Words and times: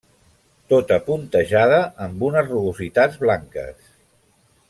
Tota 0.73 0.97
puntejada 1.09 1.77
amb 2.07 2.25
unes 2.29 2.49
rugositats 2.49 3.23
blanques. 3.27 3.95